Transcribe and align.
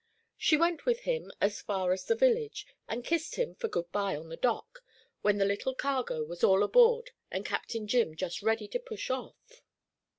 She 0.35 0.57
went 0.57 0.87
with 0.87 1.01
him 1.01 1.31
as 1.39 1.61
far 1.61 1.93
as 1.93 2.05
the 2.05 2.15
village, 2.15 2.65
and 2.89 3.03
kissed 3.03 3.35
him 3.35 3.53
for 3.53 3.67
good 3.67 3.91
by 3.91 4.15
on 4.15 4.29
the 4.29 4.35
dock, 4.35 4.83
when 5.21 5.37
the 5.37 5.45
little 5.45 5.75
cargo 5.75 6.23
was 6.23 6.43
all 6.43 6.63
on 6.63 6.71
board 6.71 7.11
and 7.29 7.45
Captain 7.45 7.87
Jim 7.87 8.15
just 8.15 8.41
ready 8.41 8.67
to 8.69 8.79
push 8.79 9.11
off. 9.11 9.61